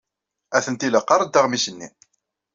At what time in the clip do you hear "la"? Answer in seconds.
0.89-1.01